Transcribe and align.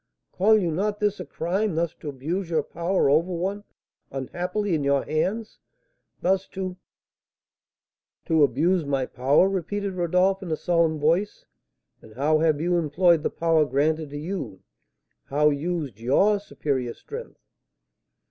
Call 0.31 0.57
you 0.57 0.71
not 0.71 0.99
this 0.99 1.19
a 1.19 1.25
crime 1.27 1.75
thus 1.75 1.93
to 1.99 2.09
abuse 2.09 2.49
your 2.49 2.63
power 2.63 3.07
over 3.07 3.31
one 3.31 3.63
unhappily 4.09 4.73
in 4.73 4.83
your 4.83 5.03
hands? 5.03 5.59
Thus 6.23 6.47
to" 6.57 6.75
"To 8.25 8.41
abuse 8.41 8.83
my 8.83 9.05
power!" 9.05 9.47
repeated 9.47 9.93
Rodolph, 9.93 10.41
in 10.41 10.49
a 10.49 10.55
solemn 10.57 10.97
voice. 10.97 11.45
"And 12.01 12.15
how 12.15 12.39
have 12.39 12.59
you 12.59 12.79
employed 12.79 13.21
the 13.21 13.29
power 13.29 13.63
granted 13.63 14.09
to 14.09 14.17
you? 14.17 14.61
How 15.25 15.51
used 15.51 15.99
your 15.99 16.39
superior 16.39 16.95
strength?" 16.95 17.37